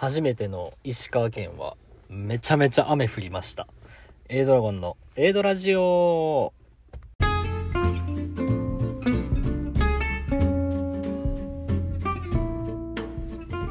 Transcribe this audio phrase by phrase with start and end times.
[0.00, 1.76] 初めての石川県は
[2.08, 3.66] めちゃめちゃ雨降りました。
[4.28, 6.52] エイドラゴンのエイドラジオ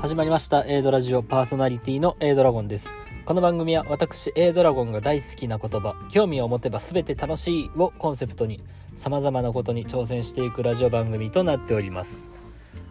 [0.02, 2.90] 始まりましたエイドラジオパーソナリティのエイドラゴンです。
[3.26, 8.62] この番組は私エイドラゴンが大好きな言葉興味を持てば全て楽しいをコンセプトに
[8.98, 12.30] 様々なことに挑戦していくラジオ番組となっております。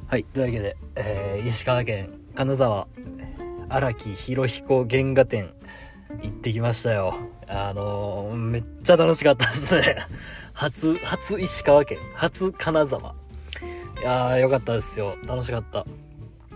[0.06, 0.24] はい。
[0.24, 2.86] というわけで、えー石川県金沢
[3.70, 5.54] 荒木博彦原画展
[6.22, 7.14] 行ってきましたよ。
[7.48, 9.96] あのーめっちゃ楽しかったですね。
[10.52, 13.14] 初、初石川県、初金沢。
[14.00, 15.16] いやー、よかったですよ。
[15.26, 15.86] 楽しかった。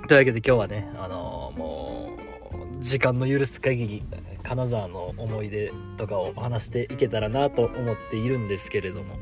[0.06, 2.10] というわけで今日はね、あのーも
[2.78, 4.04] う、時間の許す限り、
[4.42, 9.16] 金沢の思い出とかを話していけたらなと思っているんですけれども。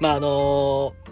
[0.00, 1.10] まあ、あのー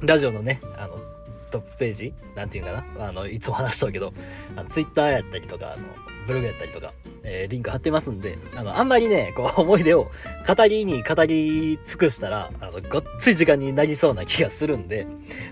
[0.00, 1.07] ラジオのね、あの、
[1.50, 2.14] トップページ？
[2.34, 3.08] なんていうかな？
[3.08, 4.12] あの、いつも話しとるけど、
[4.56, 5.84] あのツイッターやったりとか、あの、
[6.26, 10.10] ブログやったりとか、えーリンク貼ってますんで、あの、あんまりね、こう、 思い出を
[10.46, 15.06] 語りに語り尽くしたら、あの、ごっつい時間になりそうな気がするんで、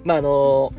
[0.04, 0.72] まあ、あの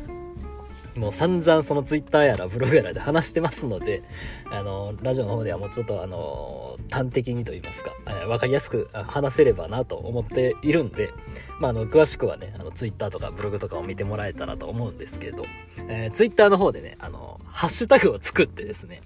[0.98, 4.02] もう散々そのツイッターやらブログやらで話してますので、
[4.50, 7.92] あの、ラジオの方ではもうちょっとあの、端的にと言いますか、
[8.28, 11.12] わかりやすく話せればなと思っているんで、
[11.60, 15.44] まあ、あの、詳しくはね、あの、ツイッターとかブログとかを見てもらえたらと思うんですけど、
[15.88, 19.00] えー、ツイッターの方でね、あの、ハッシュタグを作ってですね、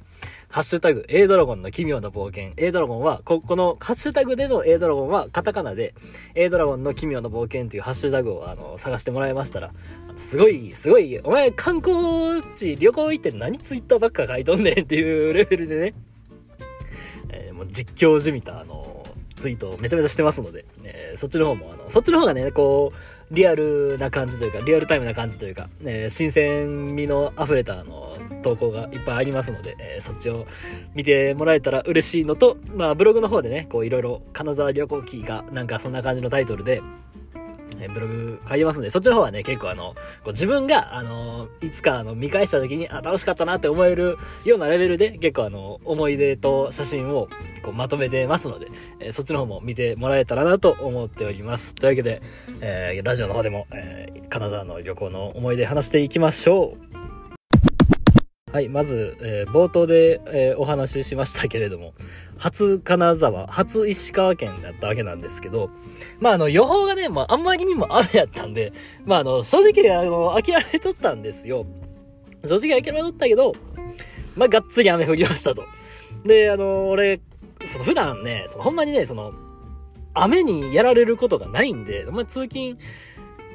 [0.53, 2.53] ハッシュタグ、A ドラゴンの奇妙な冒険。
[2.59, 5.95] A ドラゴンは、こ、このハッシュタグでの A ドラゴンはカタカナで、
[6.35, 9.73] A ドラゴンの奇妙な冒険っていうハッシュタグをあの探してもらいましたら、
[10.15, 15.95] すごい、すごい、お前観光地旅行行って何ツイッターばっか書いとんねんっていうレベルでね、
[17.31, 19.02] えーもう実況じみたあの
[19.43, 22.93] ツイートをめちゃめちゃしてますので、えーそっちの方もあのそっちの方がねこ
[23.31, 30.47] うリアルな感じというかリアルタイムな感じというか、えー新鮮味の溢れたあの投稿がいっぱいありますので、えーそっちを
[30.95, 36.81] 見てもらえたら嬉しいのと、まあ、ブログの方でねこういろいろ金沢旅行記がなんかそんな感じのタイトルで
[37.83, 39.95] ねブログ書いてますんで、そっちの方はね、結構あの、
[40.25, 47.29] こう自分が、あの、いつかあの、見返した時に、あ、楽しかったなって思えるようなレベルで、結構あの、思い出と写真を、
[47.63, 48.69] こう、まとめてますので、
[49.01, 51.75] えーそっちの方も見てもらえたらなと思っております。
[51.75, 52.23] というわけで、
[52.61, 56.92] えーラジオの方でも、えー金沢の旅行の思い出話していきましょう。
[58.53, 61.95] はい、まず、えー冒頭で、えーお話ししましたけれども、
[62.37, 65.71] 初金沢、初石川県だったわけなんですけど、
[66.21, 68.75] まあ、あの、予報がね、まあ、あんまりにも雨やったんで、
[69.07, 71.65] まあ、あの、正直、あの、諦めとったんですよ。
[72.45, 73.55] 正直諦めとったけど、
[74.37, 75.65] まあ、がっつり雨降りましたと。
[76.27, 77.21] で、あの、俺、
[77.65, 79.33] その、普段ね、その、ほんまにね、その、
[80.13, 82.77] 雨にやられることがないんで、お前通勤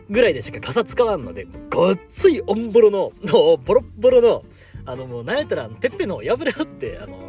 [0.09, 4.43] ぐらいでしか傘使わんので、ごっついオンボロの、の、ボロッボロの、
[4.87, 7.19] あの、もう、なんやったら、てっぺんの破れよって、あの、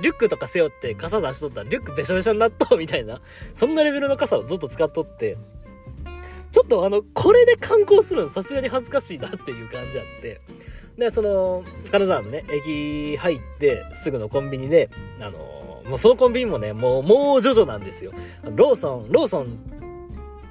[0.00, 3.20] リュックとか背負って傘出しとったらリュックべしょべしょになっとうみたいな、
[3.54, 5.36] そんなレベルの傘をずっと使っとって、
[6.50, 10.40] ちょっとあの、これで観光するのさすがに恥ずかしいなっていう感じあって、
[10.98, 14.90] で、その、金沢のね、駅入ってすぐのコンビニで、
[15.20, 18.12] あの、もうそのコンビニもね、もう、もうジョジョなんですよ。
[18.54, 19.58] ローソン、ローソン、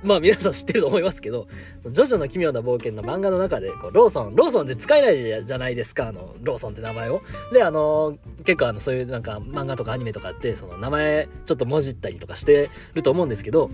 [0.04, 1.48] まあ皆さん知ってると思いますけど、
[1.82, 7.22] そのジョジョの奇妙な冒険の漫画の中で、こうローソン、ローソンって使えないじゃじゃないですか、あの、ローソンって名前を。
[7.54, 13.70] で、あの、結構あの、そういうなんか漫画とかアニメとかって、その名前ちょっともじったりとかしてると思うんですけど、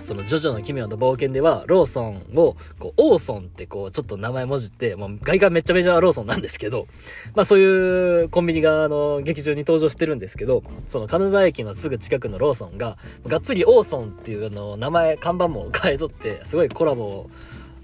[0.00, 6.86] そのジョジョの奇妙な冒険では、ローソンを、こう、オーソンってこう、ちょっと名前もじって、もう外観めちゃめちゃローソンなんですけど、
[7.34, 17.28] まあそういうコンビニが、あの、劇場に登場してるんですけど、その金沢駅のすぐ近くのローソンが、がっつりオーソンっていうあの、名前、看板も変えとって、すごいコラボ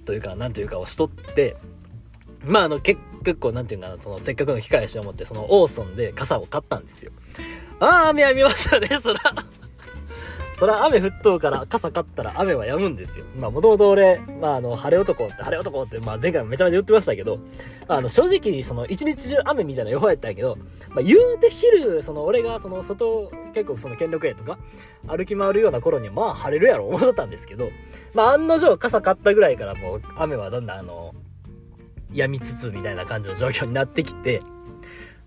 [0.05, 1.57] というか、なんというかをしとって、
[2.45, 3.01] まああの、結
[3.39, 7.13] 構なんていうかな、その、せっかくの機会やしと思って、そのオーソンで傘を買ったんですよ。
[7.81, 9.21] ああ、雨は見ましたね、そら。
[10.61, 13.25] そら雨降っとうから傘買ったら雨は止むんですよ。
[13.35, 17.39] まあもともと俺、まああの、晴れ男って晴れ男って、まあ前回もめちゃめちゃ言ってましたけど、
[17.89, 20.59] あの、正直その一日中雨みたいな予報やったんやけど、
[20.91, 24.59] まあ言うて昼、その俺がその外、結構その兼六園とか
[25.07, 27.71] 歩き回るような頃にまあ晴れるやろ思ったんですけど、
[28.13, 31.15] まあ案の定傘買ったぐらいからもう雨はだんだんあの、
[32.13, 34.43] 止みつつみたいな感じの状況になってきて、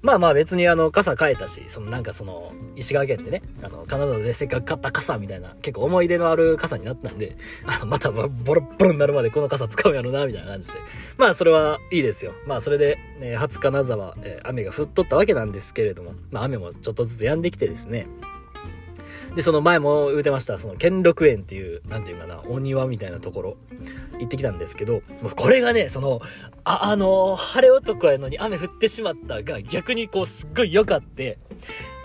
[0.04, 8.30] まあまあ別にあの傘変えたし、そのなんかその石川県でね、あのカナダでせっかく買った傘みたいな結構思い出のある傘になったんで、 あのまたボロ
[8.62, 10.74] ボロになるまでこの傘使うやろな、みたいな感じで。
[11.18, 12.34] まあそれはいいですよ。
[12.46, 18.08] まあそれで、ね、初金沢、えー雨が降っとったわけなんですけれども、まあ雨もちょっとずつ止んできてですね。
[19.36, 23.58] で、その前も言うてました、その兼六園っていう、なんていうかな、お庭みたいなところ、
[24.20, 25.02] 行ってきたんですけど、
[25.36, 26.22] これがね、その、
[26.64, 31.40] あ、あのー、晴れ男やのに雨降ってしまったが、逆にこう、すっごい良かって、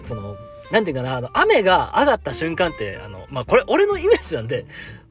[0.04, 0.36] その、
[0.70, 4.66] なんていうかな、あの、雨が上がった瞬間って、あの、まあ、これ、俺のイメージなんで、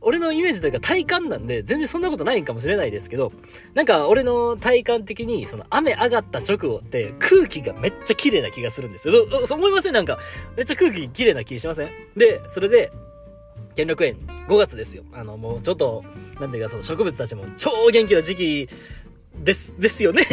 [0.08, 3.34] 俺のイメージというか体感なんで、全然そんなことないかもしれないですけど、
[3.74, 9.14] なんか俺の体感的に、その雨上がった直後って空気がめっちゃ綺麗な気がするんですよ。
[9.46, 9.94] そう思いません？
[9.94, 10.18] なんか、
[10.56, 11.90] めっちゃ空気綺麗な気しません？
[12.16, 12.90] で、それで、
[13.76, 14.16] 兼六園、
[14.48, 15.04] 5月ですよ。
[15.12, 16.06] あの、もうちょっと、
[16.40, 18.70] なんていうか、その植物たちも超元気な時期
[19.44, 20.26] です、ですよね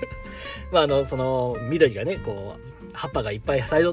[0.72, 3.84] まあ、あの、その、緑がね、こう、葉っぱがいっぱい咲い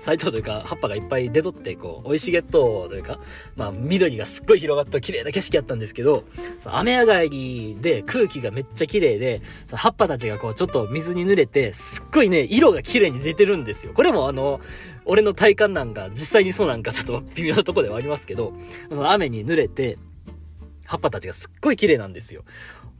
[0.00, 3.18] サイトというか、葉っぱがいっぱい出とって、こう、生い茂っとというか、
[3.56, 6.24] まあ、緑がすっごい広がった綺麗な景色やったんですけど、
[6.64, 9.42] 雨上がりで空気がめっちゃ綺麗で、
[9.72, 13.92] 葉っぱたちがこう、ちょっと水に濡れて、すっごいね、色が綺麗に出てるんですよ。
[13.92, 14.60] これもあの、
[15.04, 18.52] 俺の体感なんか、実際にそうなんかちょっと微妙なとこではありますけど、
[18.90, 19.98] その雨に濡れて、
[20.88, 22.44] 葉っぱたちがすっごい綺麗なんですよ。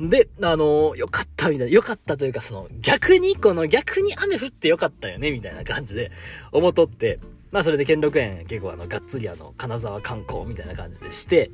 [0.00, 6.12] で、あのー、よかったみたいな、よかったというか、その、逆に、この逆に雨降ってよかったよね、みたいな感じで
[6.52, 7.18] 思っとって、
[7.50, 11.50] まあそれで兼六園結構あの、がっつりあの、金沢観光みたいな感じでして、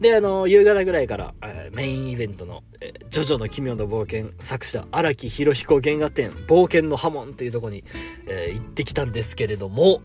[0.00, 7.84] で、あの、夕方ぐらいから、えー、メインイベントの、えー、ジョジョの奇妙な冒険作者、荒木博彦原画展、冒険の波紋っていうところに、
[8.26, 10.02] えー、行ってきたんですけれども、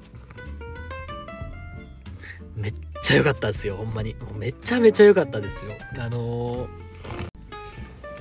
[2.55, 4.15] めっちゃ良かったですよ、ほんまに。
[4.35, 5.71] めちゃめちゃ良かったですよ。
[5.97, 6.83] あのー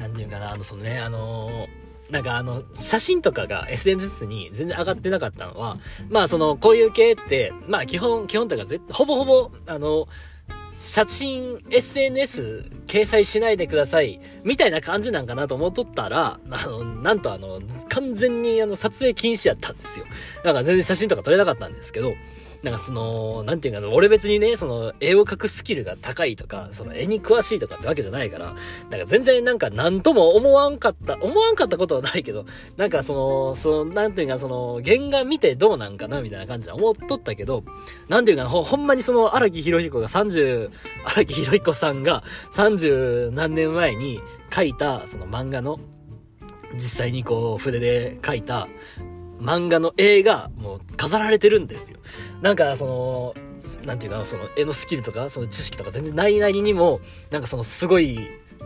[0.01, 1.69] なんていうかな、あの、そのね、あの、
[2.11, 5.79] なんかあの、写真とかが SNS に全然上がってなかったのは、
[6.11, 10.07] まあその、こういう系って、まあ基本、基本とか絶、ほぼほぼ、あの、
[10.79, 20.05] 写真、SNS 掲載しないでください、みたいな感じなんかなと思っとったら、あの、なんとあの、完全にあの、撮影禁止やったんですよ。
[20.45, 22.13] だから全然写真とか撮れなかったんですけど、
[22.63, 28.55] なんかその、なんていうかな、俺別にね、その、絵を描くスキルが高いとか、その絵に詳しいとかってわけじゃないから、
[28.89, 37.65] なんか全然なんか何とも思わんかった、思わんかったことはないけど、 なんかその、その、なんていうかその、原画見てどうなんかなみたいな感じで思っとったけど、
[38.09, 40.71] なんていうかほ、ほんまにその、荒木博彦が30、
[41.05, 42.23] 荒木博彦さんが
[42.55, 44.21] 30何年前に
[44.51, 45.81] 描いた、その漫画の、
[46.75, 48.69] 実際にこう、筆で描いた、
[49.43, 51.99] 漫画の絵がもう飾られてるんですよ。
[52.41, 53.35] なんかその、
[53.85, 57.01] なんていうかな、その絵のスキルとか、その知識とか全然ないなりにも、
[57.31, 58.19] なんかそのすごい、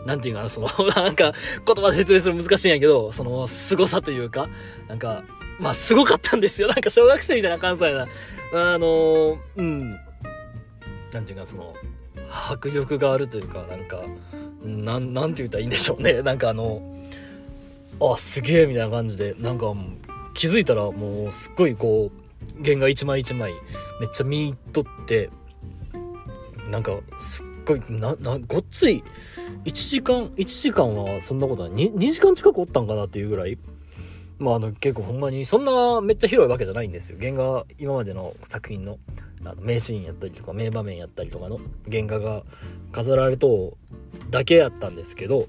[0.05, 1.33] なんていうかな、その、 なんか
[1.65, 4.47] 言葉で説明するの難しいんやけど、その凄さというか、
[4.87, 5.23] なんか、
[5.59, 6.67] まあすごかったんですよ。
[6.67, 8.07] なんか小学生みたいな関西な。
[8.53, 9.91] あのうん。
[11.11, 11.73] なんていうか、その、
[12.51, 14.03] 迫力があるというか、なんか、
[14.63, 16.21] なん、なんて言ったらいいんでしょうね。
[16.21, 16.81] なんかあの、
[17.99, 19.73] あ、すげえみたいな感じで、なんか
[20.37, 23.53] 気づいたらもうすっごいこう原画一枚一枚
[23.99, 25.31] めっちゃ見とって
[26.69, 29.03] なんかすっごいななごっつい
[29.65, 31.89] 1時間1時間はそんなことない。
[31.89, 33.57] 2, 2時間近くおったんかなっていうぐらい。
[34.37, 37.17] まああの結構ほんまにそんなめっちゃ広いわけじゃないんですよ。
[37.19, 38.99] 原画今までの作品の
[39.43, 41.59] あの名シーンやったりとか名場面やったりとかの
[41.89, 42.43] 原画が
[42.91, 43.75] 飾られと
[44.29, 45.47] だけやったんですけど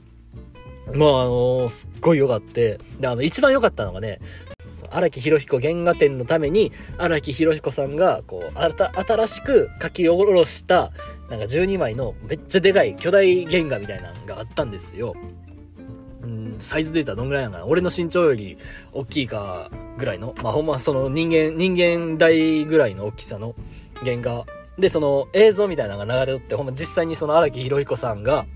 [0.95, 4.21] まああのすっごい良かってであの一番良かったのがね
[4.91, 10.93] 荒木博彦原画展のために、荒木博彦さんが、こう、新しく書き下ろした、
[11.29, 15.15] なんか12枚のめっちゃでかい巨大原画みたいなのがあったんですよ。
[16.61, 17.67] サイズデータどんぐらいなのかな？
[17.67, 18.59] 俺の身長より
[18.93, 23.55] 大きいかぐらいの、まあ、ほんまその人間、人間大ぐらいの大きさの
[24.03, 24.45] 原画。
[24.77, 28.47] で、その映像みたいなのが流れとって、ほんま実際にその荒木博彦さんが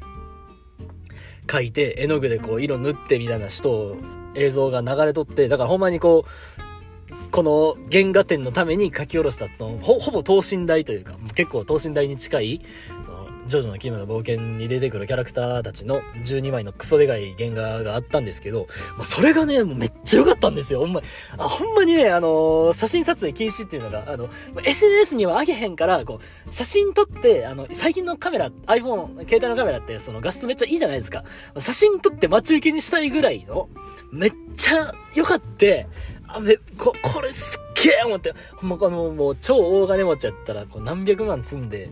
[1.46, 3.96] 描いて、絵の具でこう色塗ってみたいな人を
[4.34, 12.62] 映像が流れとって、だからほんまにこう、この原画展のために書き下ろしたそのほ、ぼ等身大というか、結構等身大に近い、
[13.04, 13.21] その、
[13.52, 18.66] ジョジョの奇妙な冒険に出てくるキャラクターたちの12枚のクソでかい原画があったんですけど、も
[19.00, 20.80] うそれがね、もうめっちゃ良かったんですよ。
[20.80, 21.02] ほんま
[21.36, 24.30] あ、ほんまにね、あの、写真撮影禁止っていうのが、あの、
[24.64, 26.18] SNS には上げへんから、こ
[26.48, 31.22] う、写真撮って、あの、最近のカメラ、iPhone、携帯のカメラって、その画質めっちゃいいじゃないですか。
[31.58, 33.68] 写真撮って待ち受けにしたいぐらいの、
[34.10, 35.88] めっちゃ良かって、
[36.26, 41.90] あ、め、こ、これすっげえ思って、ほんまこのもう超大金持ちやったら、こう何百万積んで、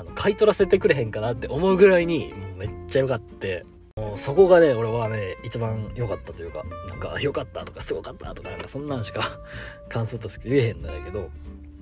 [0.00, 3.66] あの、買い取らせてくれへんかなって思うぐらいに、もうめっちゃ良かって、
[3.96, 9.38] もうそこがね、俺はね、一番良かったというか、なんか良かったとかすごかったとか、なんかそんなんしか
[9.90, 11.28] 感想として言えへんんだけど、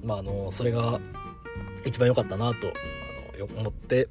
[0.02, 1.00] まああの、それが
[1.84, 2.72] 一番良かったなと、
[3.44, 4.08] 思って、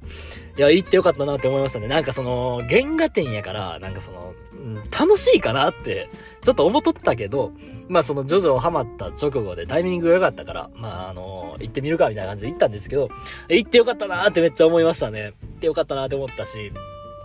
[0.56, 1.88] いや、行ってよかったなって思いましたね。
[1.88, 6.08] なんかその、原画展やから、なんかその、うん、楽しいかなって、
[6.44, 7.52] ちょっと思っとったけど、
[7.88, 13.08] まあその、ジョジョハマった直後でタイミングが良かったから、まああの、行ってみるかみたいな感じで行ったんですけど、
[13.48, 15.32] 行ってよかったなってめっちゃ思いましたね。
[15.42, 16.72] 行ってよかったなって思ったし、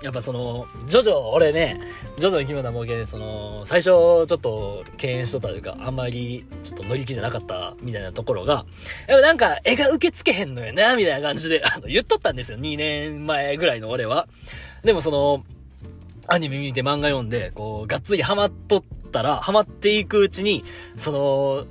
[0.03, 1.79] やっぱその、ジョジョ、俺ね、
[2.17, 8.65] ジョジョの奇妙な冒険で、その、最初ちょっと敬遠しとったというか、あんまりちょっと乗り気じゃなかったみたいなところが、
[9.07, 12.59] やっぱなんか絵が受け付けへんのよな、みたいな感じで、あの、言っとったんですよ。
[12.59, 14.27] 2年前ぐらいの俺は。
[14.83, 15.45] でもその、
[16.27, 18.83] アニメ見て漫画読んで、こう、がっつりハマっとっ
[19.13, 20.65] たら、ハマっていくうちに、
[20.97, 21.65] その、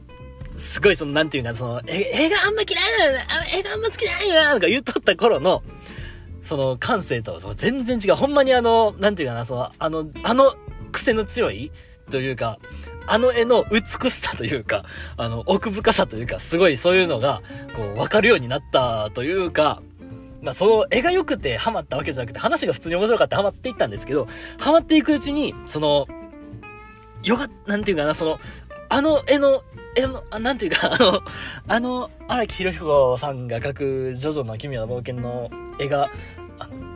[0.57, 5.63] すごいその、なんていうか、その、え、映画あんま嫌いだよな、映画あんま好きじゃないよな、とか言っとった頃の、
[6.43, 8.15] その感性とは全然違う。
[8.15, 10.55] ほんまにあの、なんていうかな、その、あの、あの
[10.91, 11.71] 癖の強い
[12.11, 12.59] というか、
[13.07, 14.85] あの絵の美しさというか、
[15.17, 17.43] あの、奥深さというか、すごいそういうのが、
[17.75, 19.83] こう、わかるようになったというか、
[20.43, 24.27] まあ、その絵が良くてハマったわけじゃなくて、話が普通に面白かったハマっていったんですけど、
[24.59, 26.07] ハマっていくうちに、その、
[27.23, 28.41] よかなんていうかな、その、
[28.89, 29.63] あの絵の、
[29.97, 31.23] 絵の、あなんていうか、 あの、
[31.69, 36.09] あの、荒木博彦さんが描くジョジョの奇妙な冒険の絵が、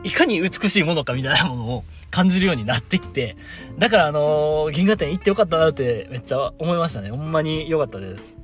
[0.03, 3.35] いかに美しいものかみたいなものを感じるようになってきて、
[3.77, 7.09] だからあのー、銀河店行ってよかったなってめっちゃ思いましたね。
[7.09, 8.37] ほんまに良かったです。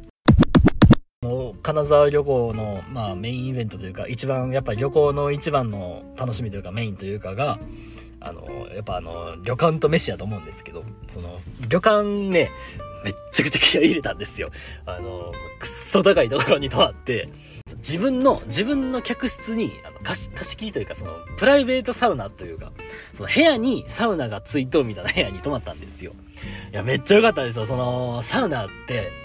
[1.62, 7.60] 金沢旅行の、まあ、メインイベントというか、一番、やっぱり旅行の一番の楽しみというか、メインというかが、
[8.20, 12.52] あの、やっぱあの、旅館と飯やと思うんですけど、その、旅館ね、
[13.04, 14.50] めっちゃくちゃ気合い入れたんですよ。
[14.86, 17.30] あの、くっそ高いところに泊まって、
[17.78, 22.72] 自分の、自分の客室に、あの貸し、貸し切りというか、その、プライベートサウナというか、
[23.14, 26.14] その部屋にサウナがついとるみたいな部屋に泊まったんですよ。
[26.72, 27.66] いや、めっちゃ良かったですよ。
[27.66, 29.23] その、サウナって、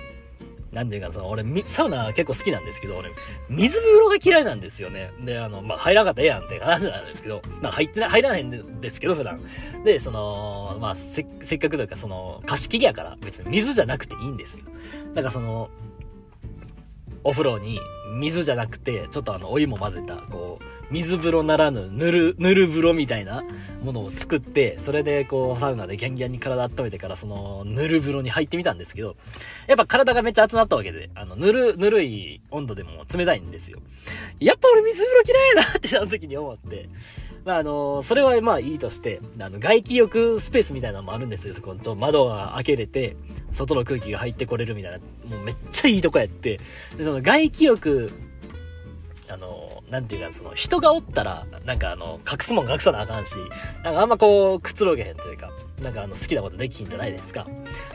[0.73, 3.11] なんていうか、その、俺、サウナ結構好きなんですけど、俺、
[3.49, 5.13] 水風呂が嫌いなんですよね。
[5.25, 9.41] で、あの、まあ、入らなかったらええやんって話なんですけど、まあ、入ってない、入らへんですけど、普段。
[9.85, 14.67] で、その、まあ、せせっかくというか、その、貸し切りやから、別に水じゃなくていいんですよ。
[15.15, 15.71] だかその、
[17.25, 17.81] お風呂に
[18.13, 23.45] 水じゃなくて、ちょっとあの、お湯も混ぜた、こう、水風呂ならぬ、ぬる、ぬる風呂みたいな
[23.83, 29.17] ものを作って、それでこう、サウナでギャンギャンに体温めてから、その、ぬる風呂に入ってみたんですけど、
[29.67, 33.81] やっぱ体がめっちゃ熱なったわけで、あの、ぬる、ぬるい温度でも冷たいんですよ。
[34.41, 36.89] やっぱ俺水風呂嫌いやなってその時に思って、
[37.49, 41.55] まあ、あの、それはまあいいとして、あの、外気浴スペースみたいなのもあるんですよ。
[41.55, 43.17] そこ、ちょ窓が開けれて、
[43.53, 46.61] 外の空気が入ってこれるみたいな、もうめっちゃいいとこやって、
[46.99, 48.13] で、その外気浴、
[49.31, 53.33] あの、なんていうか、その、人がおったら、なんかあの、隠すもん隠さなあかんし、
[53.83, 55.51] なんかあんまこう、くつろげへんというか、
[55.83, 57.47] なんかあの、好きなことできひんじゃないですか？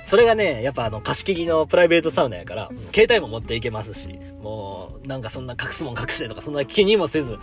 [0.05, 7.37] それがね、やっぱあの、貸し切りのプライベートサウナやから、携帯も持っていけますし、もう、なんかそんな隠すもん隠してとか、そんな気にもせず、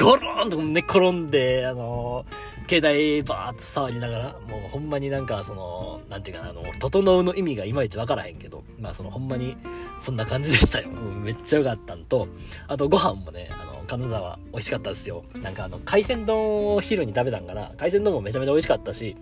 [0.00, 2.24] ゴローンと寝転んで、あの
[2.68, 9.56] 携帯バーっと触りながら、もうほんまになんかその、なんていうかな、あの、整うの意味がいまいちわからへんけど、まあそのほんまに、
[10.00, 10.88] そんな感じでしたよ。
[10.88, 12.28] めっちゃ良かったんと、
[12.68, 15.24] あとご飯もね、あの、金沢美味しかったですよ。
[15.42, 17.72] なんかあの、海鮮丼を昼に食べたんかな。
[17.76, 19.16] 海鮮丼もめちゃめちゃ美味しかったし、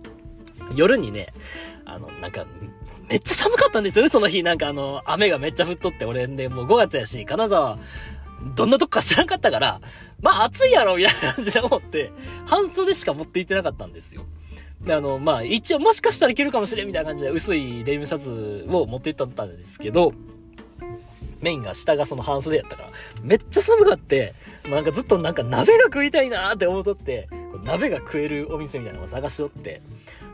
[0.73, 1.33] 夜にね、
[1.85, 2.45] あの、なんか、
[3.09, 4.43] めっちゃ寒かったんですよね、その日。
[4.43, 7.77] なんかあの、雨がめっちゃ降っとって、俺で、もう5月やし、金沢、
[8.55, 9.81] どんなとこか知らんかったから、
[10.21, 12.11] まあ暑いやろ、みたいな感じで思って、
[12.45, 14.23] 半袖しか持って行ってなかったんですよ。
[14.81, 20.13] で、あの、まあ一応もしかしたらいけるかもしれんみたいな感じで薄いデニムシャツを持って行ったんですけど、
[21.41, 22.89] メインが下がその半袖やったから、
[23.21, 24.33] めっちゃ寒かって、
[24.69, 27.27] なんかずっとなんか鍋が食いたいなーって思っとって、
[27.63, 29.81] 鍋が食えるお店みたいなのを探しとって、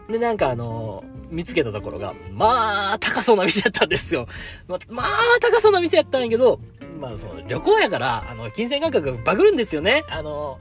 [0.10, 4.28] で、なんかあのー、見つけたところが、まあ、高そうな店やったんですよ。
[4.68, 5.08] ま、まあ、
[5.40, 6.60] 高そうな店やったんやけど、
[7.00, 10.04] まあ、その、旅行やから、あの、金銭感覚がバグるんですよね。
[10.10, 10.60] あの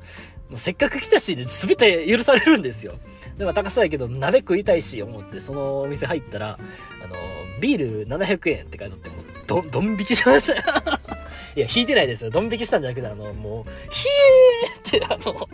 [0.52, 2.95] ー、せっかく来たし、全て許されるんですよ。
[3.38, 6.59] でも高そうやけど、鍋食いたいし、思って、そのお店入ったら、
[7.02, 10.62] あのー、ビール700円って書いてあって、もう、ど、どん引きしましたよ。
[11.57, 12.31] いや、引いてないですよ。
[12.31, 14.07] ドン引きしたんじゃなくて、あの、もう、ひ
[14.69, 15.49] えーって、あの、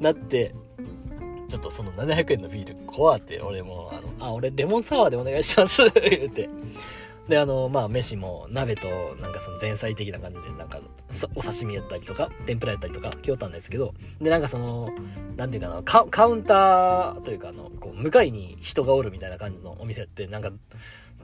[0.00, 0.54] なって、
[1.48, 5.82] ちょっとその700円のビール怖って俺もあのあ俺レモンサワーでお願いします。
[6.08, 6.48] 言うて。
[7.28, 8.88] であのまあ飯も鍋と
[9.20, 10.80] なんかその前菜的な感じでなんか
[11.34, 13.92] お刺身やったりとか天ぷらやったりとか来よったんですけど。
[14.20, 14.90] でなんかその
[15.36, 20.52] なんていうかなカカウンターというかあのこう向かいに人がおるみたいな感じのお店ってなんか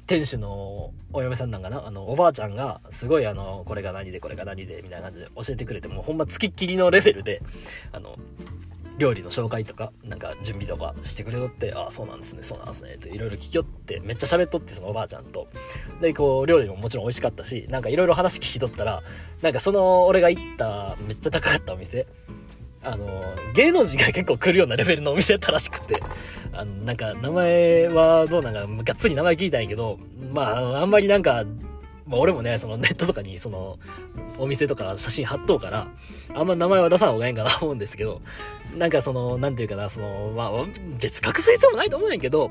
[0.07, 7.41] 店主のお嫁さんなんかなあのおばあちゃんがすごいあのこれが何でこれが何でみたいな感じで教えてくれてもうほんまつきっきりのレベルで
[7.93, 8.19] あの
[8.99, 15.49] 料理の紹介とか、なんか準備とかしてくれとって、ああ、そうなんですね、そうなんですね、といろいろ聞きよって、めっちゃ喋っとって、そのおばあちゃんと。
[16.01, 19.03] で、こう、料理ももちろん美味しかったし、なんかいろいろ話聞きとったら、
[19.43, 22.07] なんかその、俺が行っためっちゃ高かったお店、
[22.85, 26.01] あの、芸能人が結構来るようなレベルのお店やったらしくて、
[26.53, 29.99] あの、なんか名前はどうなんか、がっつり名前聞いたんやけど、
[30.33, 31.45] まあ、あんまりなんか、
[32.07, 33.79] まあ、俺もね、そのネットとかにその
[34.39, 35.89] お店とか写真貼っとうから、
[36.35, 38.21] あんま名前は出さない方がいいんかなと思うんですけど、
[38.77, 40.51] なんかその、なんていうかな、その、まあ、
[41.01, 42.51] 別隠す必要もないと思うんやけど、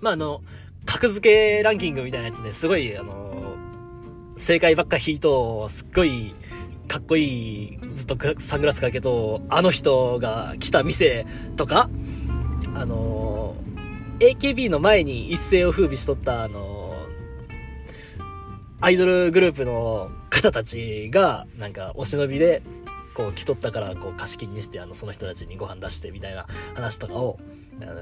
[0.00, 0.42] まあ、あの、
[0.84, 3.56] 格付けランキングみたいなやつですごい、あの、
[4.36, 6.34] 正解ばっか引いと、すっごい、
[6.86, 11.24] かっこいい、ずっとサングラスかけと、あの人が来た店
[11.56, 11.88] とか、
[12.74, 13.56] あの、
[14.18, 16.73] AKB の前に一世を風靡しとった、あの、
[18.80, 22.62] アイドルグループの方たちが、なんか、お忍びで、
[23.14, 27.38] こう、来とったから、こう、貸し切りにして、あの、その人たちにご飯出して、みたいな話とかを、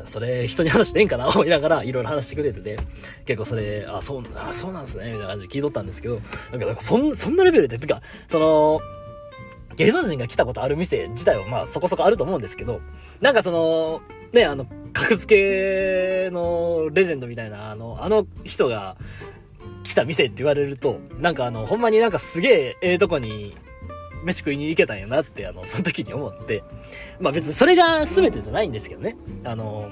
[0.05, 2.79] それ、人に話してええんかな思いながら、いろいろ話してくれてて、
[3.27, 8.81] 結構それ、あ、そう、あ、そうなんすね、みたいな感じで聞いとったんですけど、なんか、なんか、そんなレベルで、てか、その、
[9.77, 12.81] 芸能人が来たことある店自体はまあそこそこあると思うんですけど、
[13.21, 14.03] なんかその、
[14.33, 18.97] ね、あの、格付けのレジェンドみたいな、あの、あの人が、
[19.83, 23.57] 来た店って言われると、なんかあの、ほんまになんかすげええとこに
[24.25, 26.63] 飯食いに行けたんやなって、あの、その時に思って、
[27.21, 29.17] まあ別にそれが全てじゃないんですけどね。
[29.45, 29.91] あの、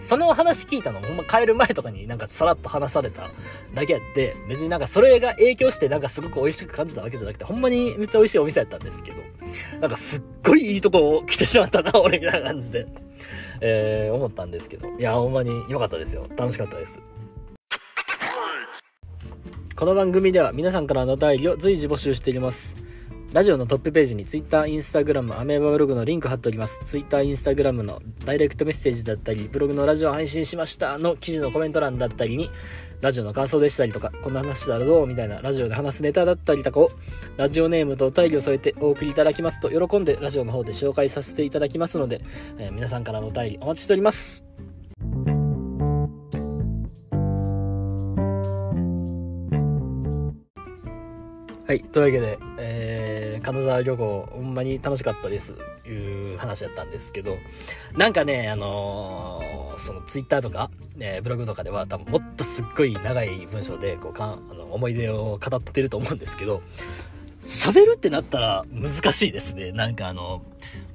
[0.00, 3.28] その話聞いたのほんま帰る前とかになんかさらっと話された
[3.74, 9.22] だけやって、別になんかそれが影響してなんかすごく美味しく感じたわけじゃなくて、ほんまにめっちゃ美味しいお店やったんですけど、
[9.80, 12.86] なんかすっごいいいとこを来てしまったな、 俺みたいな感じで、
[13.60, 16.26] えー、思ったんですけど、いや、ほんまに良かったですよ。
[16.36, 17.00] 楽しかったです。
[19.80, 22.76] この番組では皆さんからのお便りを随時募集しています。
[23.32, 26.82] ラジオのトップページに Twitter、Instagram、アメーバブログのリンク貼っております。
[26.84, 32.50] Twitter、Instagram のダイレクトメッセージだったり、ブログのラジオ配信しましたの記事のコメント欄だったりに、
[33.00, 36.90] ラジオの感想でしたりとか、こんな話したらどうみたいなラジオで話すネタだったりとかを、
[37.38, 42.20] ラジオネームとお便りを添えてお送りいただきますと、喜んでラジオの方で紹介させていただきますので、
[42.58, 44.44] えー、皆さんからのお便りお待ちしております。
[51.70, 51.84] はい。
[51.84, 55.54] というわけで、えー、金沢旅行、ほんまに楽しかったです。
[55.86, 57.36] いう話だったんですけど、
[57.96, 66.60] なんかね、あのー、そのツイッターとか、えー、ブログとかでは多分もっとすっごい長い文章で、こうかんあの思い出を語ってると思うんですけど、
[67.46, 69.70] 喋るってなったら難しいですね。
[69.70, 70.42] なんかあの、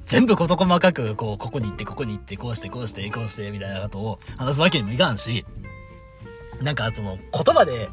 [0.07, 5.45] 全部事細かく、こう、ここに行って、ここに行って、こうして、こうして、こうして、みたいなことを話すわけにもいかんし、
[6.61, 7.87] なんかその言葉で、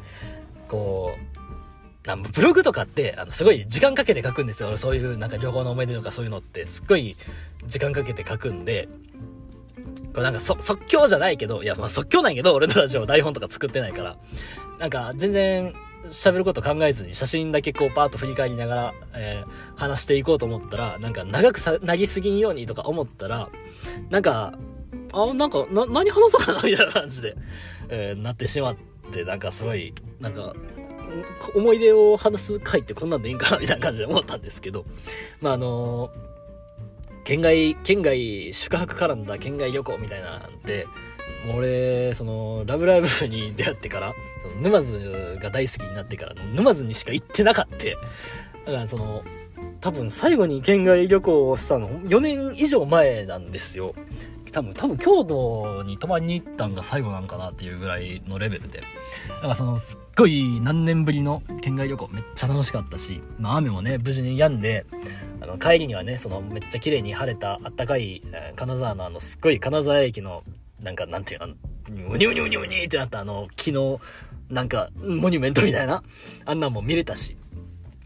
[0.67, 1.33] こう、
[2.33, 4.77] ブログとかって、あの、すごい時間かけて書くんですよ。
[4.77, 7.15] そういうなんか旅行の思い出とかそういうのって、すっごい
[7.65, 8.89] 時間かけて書くんで、
[10.13, 14.17] これなんか即興じゃないけど、いや、まあ即興なんやけど、俺のラジオ台本とか作ってないから、
[14.79, 15.73] なんか全然
[16.09, 23.49] 喋ること考えずに写真だけこうパーッと振り返りながら、えー、話していこうと思ったら、なんか長くさ、なぎすぎんようにとか思ったら、
[24.09, 24.53] なんか、
[25.13, 27.35] あ、なんか、な、何話そうかなみたいな感じで、
[27.89, 28.75] えー、なってしまっ
[29.11, 30.53] て、なんかすごい、なんか、
[31.55, 34.85] 思い出を話す回ってこんなんでいいんかなみたいな感じで思ったんですけど、
[35.41, 36.11] まあ、あの
[37.23, 40.87] 県外、県外宿泊絡んだ県外旅行みたいなんで、
[41.45, 47.77] もう俺、その、ラブライブに出会ってから、その沼津が大好きになってから、沼津にしか行ってなかった。
[47.77, 49.23] だからその、
[49.81, 53.93] 多分最後に県外旅行をしたの4年以上前なんですよ。
[54.53, 58.81] 多分、多分京都に泊まりに行ったんが最後なんかなっていうぐらいのレベルで。
[59.27, 64.85] だからその、すっごい何年ぶりの県外旅行めっちゃ楽しかったし、まあ雨もね、無事に止んで、
[65.41, 68.21] あの、帰りにはね、そのめっちゃ綺麗に晴れたあったかい、
[68.55, 70.43] 金沢のあの、すっごい金沢駅の、
[70.81, 71.47] なんか、なんていうの、
[72.13, 73.99] うにゅうにゅうにゅうにってなったあの、木の、
[74.49, 76.03] なんか、モニュメントみたいな、
[76.45, 77.35] あんなんも見れたし、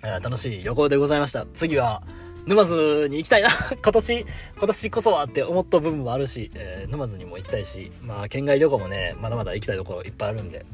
[0.01, 1.45] 楽しい旅行でございました。
[1.53, 2.03] 次は、
[2.47, 3.49] 沼津に行きたいな
[3.83, 4.25] 今年、
[4.57, 10.65] 今年こそはって思った部分もあるし、えー、沼津にも行きたいし、まあ、県外旅行もね、まだまだ行きたいところいっぱいあるんで、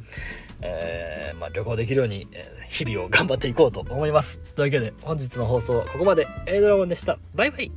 [0.61, 4.37] えー、まあ、旅行できるように、え、日々を頑張っていこうと思います。
[4.55, 6.27] というわけで、本日の放送はここまで。
[6.45, 7.17] A ドラゴンでした。
[7.33, 7.71] バイバイ